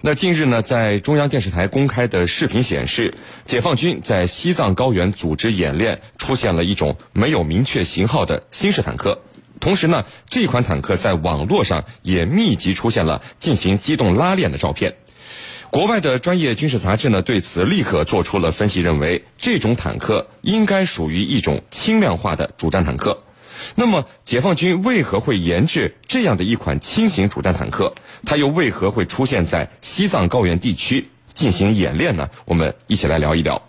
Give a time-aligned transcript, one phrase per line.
[0.00, 3.14] 那近日呢，在中央电视台公开的视频显示，
[3.44, 9.20] 解放军在西藏高原组织演练，出现了一种没有明确型号的新式坦克。
[9.58, 14.94] 同时呢，这款坦克在网络上也密集出现了进行机动拉练的照片。
[15.70, 23.24] 国外的专业军事杂志呢，对此立刻做出了分析，认为这种坦克应该属于一种轻量化的主战坦克。
[23.74, 27.94] 那么，解放军为何会研制这样的一款轻型主战坦克？
[28.24, 32.28] 它又为何会出现在西藏高原地区进行演练呢？
[32.44, 33.62] 我们一起来聊一聊。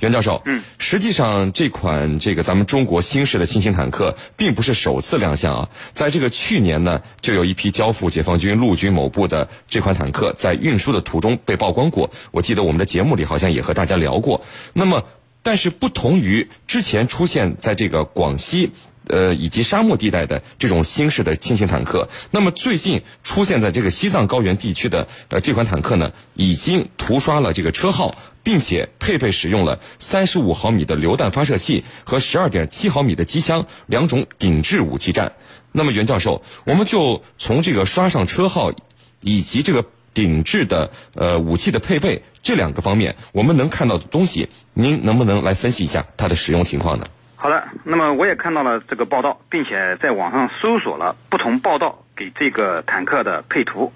[0.00, 12.10] 袁教授，嗯，实际上这款这个咱们中国新式的轻型坦克并不是首次亮相啊，在这个去年呢，就有一批交付解放军陆军某部的这款坦克在运输的途中被曝光过。
[12.32, 14.42] 我记得我们的节目里好像也和大家聊过。
[14.74, 15.04] 那么，
[15.42, 18.72] 但是不同于之前出现在这个广西。
[19.08, 35.32] 呃，以及沙漠地带的这种新式的轻型坦克，那么最近出现在这个西藏高原地区的呃这款坦克呢，已经涂刷了这个车号，并且配备使用了三十五毫米的榴弹发射器和十二点七毫米的机枪两种顶置武器站。
[35.72, 38.72] 那么袁教授，我们就从这个刷上车号
[39.20, 47.06] 以及这个顶置的呃武器的配备这两个方面，我们能看到的东西，您能不能来分析一下它的使用情况呢？
[47.44, 53.92] 好的，那么我也看到了这个报道，并且在网上搜索了不同报道给这个坦克的配图。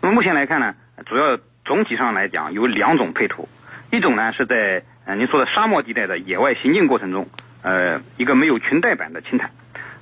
[0.00, 3.48] 那么目前来看呢，主要总体上来讲有两种配图，
[3.90, 7.28] 一种呢是在呃您说的沙漠地带的野外行进过程中，
[7.62, 9.50] 呃一个没有裙带板的轻坦。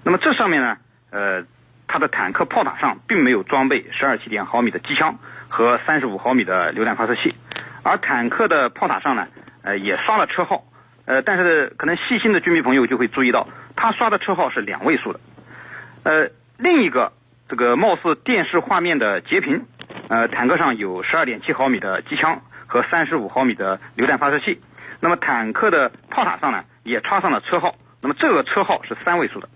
[0.05, 0.77] 那么这上面呢，
[1.09, 1.45] 呃
[1.89, 7.35] 它的坦克炮塔上并没有装备十二七点毫米的机枪和三十五毫米的榴弹发射器，
[7.83, 9.27] 而坦克的炮塔上呢，
[9.63, 10.65] 呃也刷了车号。
[11.07, 15.21] 呃，但是可能细心的军迷朋友就会注意到，他刷的车号是两位数的。
[16.05, 17.13] 呃，另一个
[17.49, 19.67] 这个貌似电视画面的截屏，
[20.09, 24.61] 呃，坦克上有十二点七毫米的机枪和三十五毫米的榴弹发射器。
[25.01, 27.75] 那么坦克的炮塔上呢，也插上了车号。
[28.03, 29.49] 那么这个车号是三位数的。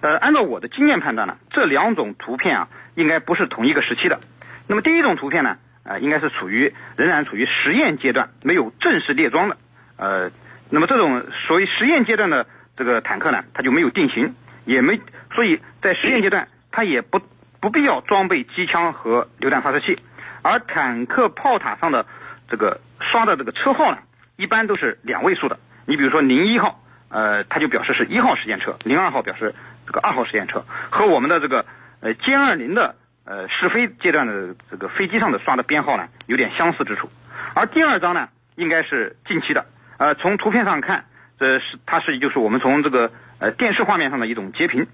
[0.00, 4.20] 呃，按照我的经验判断呢，这两种图片啊，应该不是同一个时期的。
[4.66, 9.56] 那么第一种图片呢，呃，应该是处于仍然处于实验阶段，没有正式列装的。
[9.98, 10.32] 呃。
[10.68, 12.46] 那么这种属于实验阶段的
[12.76, 14.34] 这个坦克呢，它就没有定型，
[14.64, 15.00] 也没，
[15.34, 17.20] 所以在实验阶段它也不
[17.60, 19.98] 不必要装备机枪和榴弹发射器，
[20.42, 22.06] 而坦克炮塔上的
[22.50, 23.98] 这个刷的这个车号呢，
[24.36, 25.58] 一般都是两位数的。
[25.86, 29.54] 你比如说零一号，呃，它就表示是一号实验车；零二号表示
[29.86, 31.64] 这个二号实验车，和我们的这个
[32.00, 37.08] 呃歼二零的呃试飞阶段的这个飞机上的刷的编号呢，有点相似之处。
[37.54, 39.64] 而第二张呢，应该是近期的。
[39.98, 41.06] 呃，从图片上看，
[41.38, 44.86] 这是它是就是我们从这个呃电视画面上的一种截屏，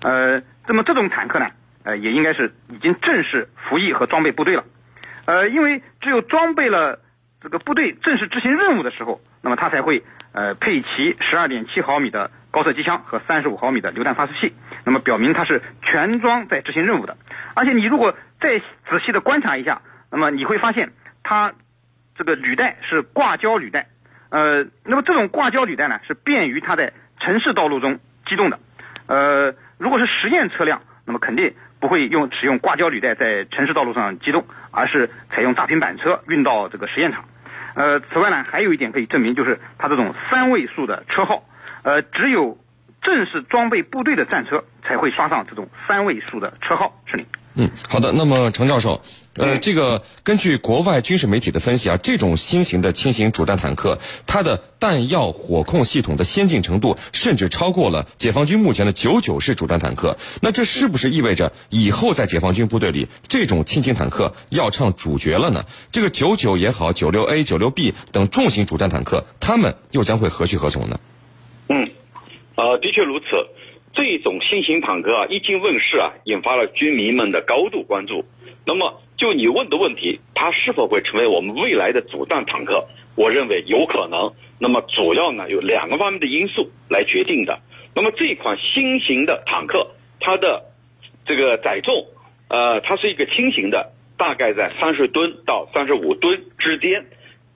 [0.00, 1.50] 呃，那么这种坦克呢，
[1.84, 4.64] 呃，也应该是已经正式服役和装备部队了，
[5.26, 7.00] 呃，因为只有装备了
[7.42, 17.16] 这个部队正式执行任务的时候，那么它才会呃配齐十二点七毫米的高射机枪和三十五毫米的榴弹发射器，那么表明它是全装在执行任务的。
[17.54, 21.52] 而且你如果再仔细的观察一下，那么你会发现它
[22.16, 23.88] 这个履带是挂胶履带。
[24.28, 28.58] 呃，那么这种挂胶履带呢，是便于它在城市道路中机动的。
[29.06, 37.24] 呃，如果是实验车辆，那么肯定不会用使用挂胶履带在城市道路上机动，而是采用大平板车运到这个实验场。
[37.74, 41.44] 呃，此外呢，还有一点可以证明，就是它这种三位数的车号，
[41.82, 42.58] 呃，只有
[43.02, 47.00] 正式装备部队的战车才会刷上这种三位数的车号。
[47.06, 47.26] 是你。
[47.56, 48.12] 嗯，好的。
[48.12, 49.02] 那么程教授。
[49.38, 60.16] 呃，这个根据国外军事媒体的分析啊，这种新型的轻型主战坦克，它的弹药火控系统的先进程度，甚至超过了解放军目前的九九式主战坦克。
[60.40, 65.66] 那这是不是意味着以后在解放军部队里，这种轻型坦克要唱主角了呢？
[65.92, 70.98] 这个九九也好，九六 A、九六 B 等重型主战坦克，他们又将会何去何从呢？
[71.68, 71.90] 嗯，
[72.54, 73.26] 呃，的确如此。
[73.96, 78.26] 这种新型坦克啊，一经问世啊，引发了军迷们的高度关注。
[78.66, 82.88] 那么，就你问的问题，它是否会成为我们未来的主战坦克？
[83.14, 84.34] 我认为有可能。
[84.58, 87.60] 那么，主要呢有两个方面的因素来决定的。
[87.94, 90.66] 那么，这款新型的坦克，它的
[91.24, 92.06] 这个载重，
[92.48, 97.06] 呃，它是一个轻型的，大概在三十吨到三十五吨之间，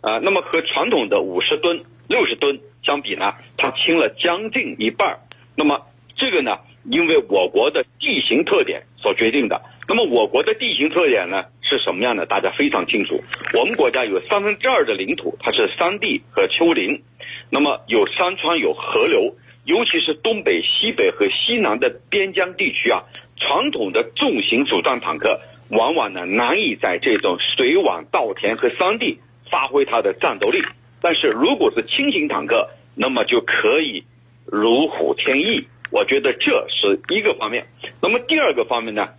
[0.00, 5.19] 啊，那么和传统的五十吨、六十吨相比呢，它轻了将近一半。
[5.56, 5.82] 那么，
[6.20, 9.62] 这个呢，因为我国的地形特点所决定的。
[9.88, 12.26] 那么我国的地形特点呢是什么样的？
[12.26, 13.25] 大家非常清楚。
[13.55, 17.02] 我们国家有三分之二的领土它是山地和丘陵，
[17.49, 19.34] 那么有山川有河流，
[19.64, 23.05] 尤其是东北、西北和西南的边疆地区啊，
[23.38, 25.40] 传统的重型主战坦克
[25.70, 29.20] 往往呢难以在这种水网稻田和山地
[29.50, 30.62] 发挥它的战斗力。
[31.00, 34.05] 但是如果是轻型坦克，那么就可以
[34.44, 35.66] 如虎添翼。
[35.90, 37.66] 我觉得这是一个方面。
[38.00, 39.10] 那么第二个方面呢，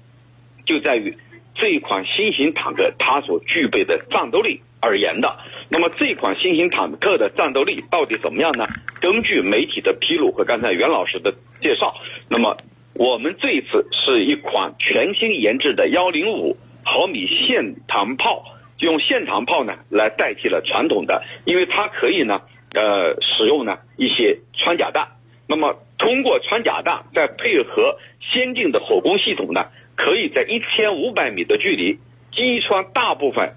[0.66, 1.18] 就在于
[1.56, 5.38] 这一款新型坦克它所具备的战斗力而言的。
[5.70, 8.68] 那么这款新型坦克的战斗力到底怎么样呢？
[9.02, 11.96] 根据媒体的披露和刚才袁老师的介绍，
[12.30, 12.58] 那么
[12.94, 18.46] 我们这一次是一款全新研制的幺零五毫米线膛炮，
[18.80, 22.42] 用线膛炮呢来代替了传统的，因为它可以呢
[22.74, 25.10] 呃使用呢一些穿甲弹。
[25.48, 32.00] 那么，通过穿甲弹再配合先进的火攻系统呢，可以在一千五百米的距离
[32.32, 33.54] 击穿大部分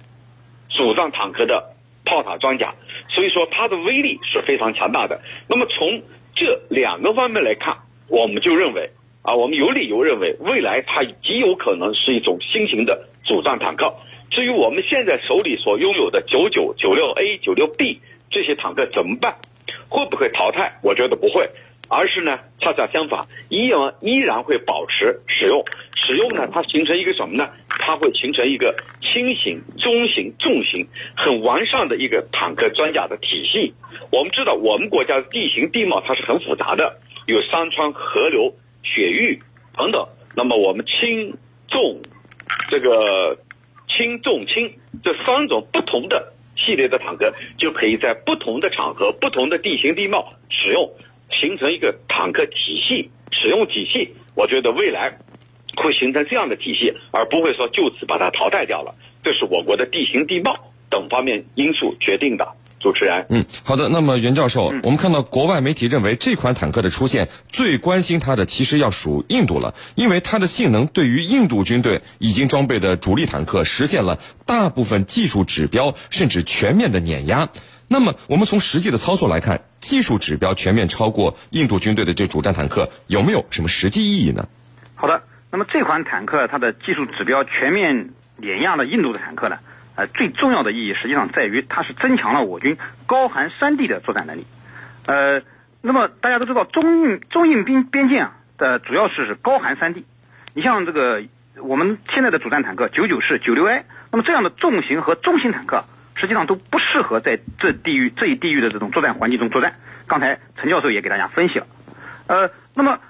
[0.69, 1.75] 主战坦克的
[2.05, 2.75] 炮塔装甲，
[3.09, 5.23] 所以说它的威力是非常强大的。
[5.49, 6.03] 那么从
[6.35, 8.91] 这两个方面来看，我们就认为
[9.23, 13.95] 啊，我们有理由认为未来它极有可能是一种新型的主战坦克。
[14.29, 19.37] 至于我们现在手里所拥有的九九九六 A、九六 B 这些坦克怎么办？
[19.89, 20.79] 会不会淘汰？
[20.83, 21.49] 我觉得不会。
[21.95, 25.65] 而是呢，恰恰相反，依然依然会保持使用。
[25.95, 27.51] 使用呢，它形成一个什么呢？
[27.69, 33.75] 它会形成一个轻型、中型、重型很完善的一个坦克装甲的体系。
[34.11, 39.41] 我们知道，我们国家的地形地貌它是很复杂的，有山川、河流、雪域
[39.77, 40.09] 等等。
[40.35, 41.37] 那么我们轻
[41.69, 42.03] 重
[42.69, 43.39] 这个
[43.89, 50.91] 轻重轻这三种不同的系列的坦克，就可以在不同的场合、不同的地形地貌使用。
[51.45, 55.19] 形成一个坦克体系使用体系，我觉得未来
[55.77, 58.95] 会形成这样的体系，而不会说就此把它淘汰掉了。
[59.23, 62.55] 这是我国的地形地貌等方面因素决定的。
[62.81, 63.89] 主持人，嗯，好的。
[63.89, 77.49] 那么袁教授，我们看到国外媒体认为这款坦克的出现，最关心它的其实要数印度了，因为它的性能对于印度军队已经装备的主力坦克实现了大部分技术指标甚至全面的碾压。
[77.95, 84.49] 那么，我们从实际的操作来看，技术指标全面超过印度军队的这主战坦克，有没有什么实际意义呢？
[84.97, 89.59] 好的，那么这款坦克它的技术指标全面碾压了印度的坦克呢？
[89.95, 94.45] 呃，最重要的意义实际上在于它是增强了我军高寒山地的作战能力。
[95.07, 95.43] 呃，
[95.81, 100.05] 那么大家都知道，中印中印边边境啊的主要是高寒山地。
[100.53, 101.23] 你像这个
[101.63, 105.85] 我们现在的主战坦克九九式、九六 A，那么这样的重型和中型坦克。
[106.15, 109.77] 实际上都不适合在这地域这一地域的这种作战环境中作战。
[110.07, 111.67] 刚才陈教授也给大家分析了。
[112.27, 113.01] 呃，那么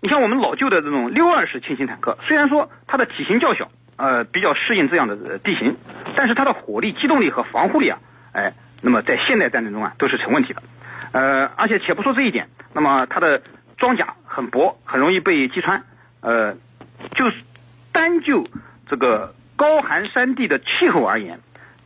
[0.00, 5.76] 你像我们老旧的这种六二式轻型坦克，虽然说它的体型较小，呃，比较适应这样的地形，
[6.16, 7.98] 但是它的火力、机动力和防护力啊，
[8.32, 10.62] 哎，那么在现代战争中啊都是成问题的。
[11.12, 13.42] 呃，而且且不说这一点，那么它的
[13.76, 15.84] 装甲很薄，很容易被击穿。
[16.20, 16.54] 呃，
[17.14, 17.30] 就
[17.92, 18.46] 单就
[18.88, 21.40] 这个高寒山地的气候而言。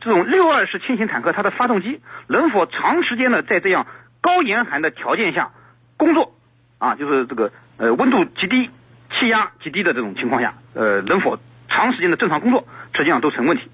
[0.07, 3.87] 这种六二式轻型坦克，它的发动机能否长时间的在这样
[4.21, 5.51] 高严寒的条件下
[5.97, 6.33] 工作？
[6.77, 8.69] 啊，就是这个呃温度极低、
[9.11, 11.37] 气压极低的这种情况下，呃能否
[11.67, 12.65] 长时间的正常工作，
[12.95, 13.69] 实际上都成问题。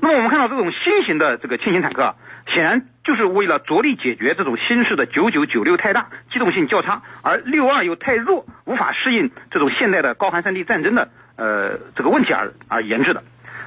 [0.00, 2.14] 那么我们看到这种新型的这个轻型坦克，
[2.46, 13.24] 显然就是为了着力解决这种新式的九九九六太大、机动性较差，而六二又太弱，无法适应这种现代的高寒山地战争的呃这个问题而而研制的。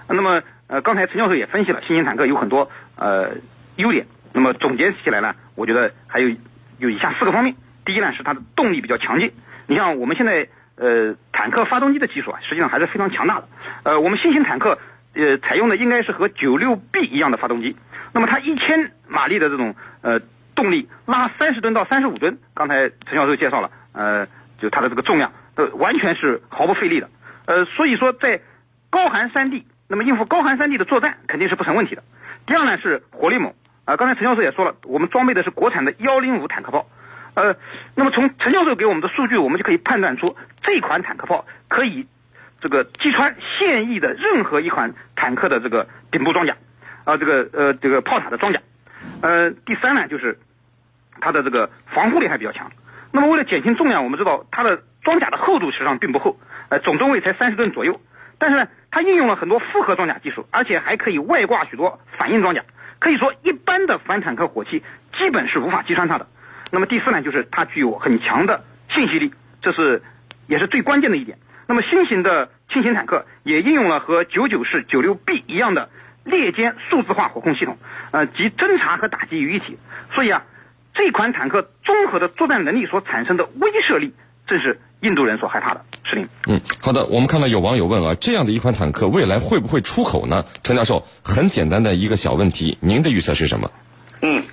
[0.07, 0.41] 那么。
[0.67, 3.35] 呃，刚才陈教授也分析了新型坦克有很多呃
[3.75, 6.35] 优点，那么总结起来呢，我觉得还有
[6.79, 7.55] 有以下四个方面。
[7.85, 9.31] 第一呢，是它的动力比较强劲。
[9.67, 13.47] 你像我们现在呃坦克发动机的技术啊，实际上还是非常强大的。
[13.83, 14.79] 呃，我们新型坦克
[15.13, 17.77] 呃采用的应该是和九六 B 一样的发动机，
[18.11, 20.19] 那么它一千马力的这种呃
[20.55, 24.25] 动力拉三十吨到三十五吨，刚才陈教授介绍了，呃，
[24.59, 27.09] 就它的这个重量呃完全是毫不费力的。
[27.45, 28.41] 呃，所以说在
[28.89, 29.63] 高寒山地。
[29.87, 32.03] 那么应付高寒山地的作战肯定是不成问题的。
[32.45, 33.53] 第二呢是火力猛
[33.85, 36.87] 啊，刚才陈教授也说了，我们装备的是国产的幺零五坦克炮，
[37.35, 37.55] 呃，
[37.95, 42.07] 那么从陈教授给我们的数据，我们就可以判断出这款坦克炮可以
[42.61, 46.55] 这个击穿现役的任何一款坦克的这个顶部装甲
[47.03, 48.59] 啊，这个呃这个炮塔的装甲。
[49.21, 50.39] 呃，第三呢就是
[51.21, 52.71] 它的这个防护力还比较强。
[53.11, 56.37] 那么为了减轻重量，我们知道它的装甲的厚度实际上并不厚，
[56.69, 58.01] 呃，总吨位才三十吨左右。
[58.37, 62.63] 但是呢，它应用了很多复合装甲技术，而且还可以外挂许多反应装甲，
[62.97, 64.83] 可以说一般的反坦克火器
[65.17, 66.29] 基本是无法击穿它的。
[66.71, 70.01] 那么第四呢，就是它具有很强的信息力，这是
[70.47, 71.39] 也是最关键的一点。
[71.67, 75.89] 那么新型的轻型坦克也应用了和九九式九六 B 一样的
[76.23, 77.77] 列间数字化火控系统，
[78.11, 79.77] 呃，集侦察和打击于一体。
[80.13, 80.45] 所以啊，
[80.93, 84.13] 这款坦克综合的作战能力所产生的威慑力，
[84.47, 85.81] 正是印度人所害怕的。
[86.03, 86.27] 是您。
[86.47, 87.05] 嗯，好的。
[87.07, 90.45] 我们看到有网友问啊，这样的一款坦克未来会不会出口呢？
[90.63, 93.71] 陈教授，很简单的一个小问题，您的预测是什么？
[94.21, 94.43] 嗯，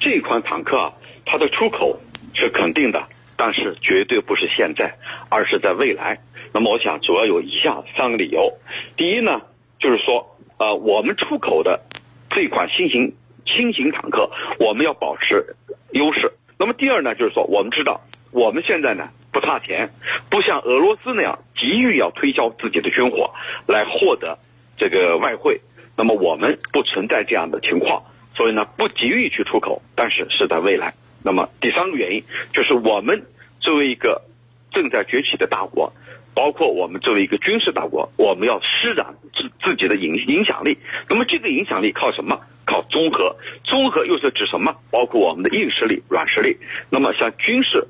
[0.00, 0.92] 这款坦克啊，
[1.24, 2.00] 它的出口
[2.34, 4.96] 是肯定的，但是绝对不是现在，
[5.28, 6.20] 而是在未来。
[6.52, 8.58] 那么我想主要有以下三个理由。
[8.96, 9.42] 第一呢，
[9.78, 11.82] 就是说，呃，我们出口的
[12.30, 15.54] 这款新型轻型坦克，我们要保持
[15.92, 16.32] 优势。
[16.58, 18.00] 那么第二呢，就是说，我们知道
[18.30, 19.90] 我们现在呢不差钱，
[20.30, 23.34] 不像俄罗斯那样急于要推销自己的军火
[23.68, 24.38] 来获得
[24.78, 25.60] 这个外汇。
[25.94, 30.94] 那么我们不存在这样的情况，所以呢不急于去出口，但是是在未来。
[31.22, 32.24] 那么第三个原因
[32.54, 33.26] 就是我们
[33.60, 34.22] 作为一个
[34.70, 35.92] 正在崛起的大国。
[36.32, 40.76] 包括我们作为一个军事大国，我们要施展自自己的影影响力。
[41.08, 42.40] 那么这个影响力靠什么？
[42.66, 43.36] 靠综合。
[43.64, 44.76] 综合又是指什么？
[44.90, 46.58] 包括我们的硬实力、软实力。
[46.90, 47.88] 那么像军事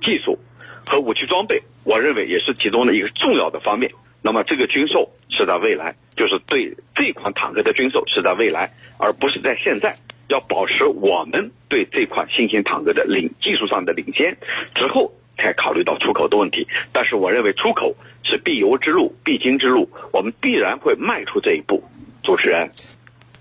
[0.00, 0.38] 技术
[0.86, 3.92] 和武器装备，我认为也是其中的一个重要的方面。
[4.22, 9.98] 那么这个军售是在未来，就是对这款坦克的军售是在未来，而不是在现在。
[10.28, 14.38] 要保持我们对这款新型坦克的领技术上的领先
[14.74, 15.12] 之后。
[15.38, 21.84] 才考虑到出口的问题，但是我认为出口是必由之路、必经之路，我们必然会迈出这一步。
[22.22, 22.70] 主持人，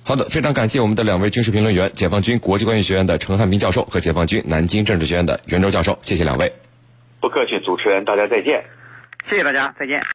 [0.04, 6.52] 好的，非常感谢我们的两位军事评论员，解放军国际关系学院的陈汉斌教授和解放军南京政治学院的袁周教授，谢谢两位。
[7.26, 8.64] 不客气，主持人，大家再见。
[9.28, 10.00] 谢谢大家，再见。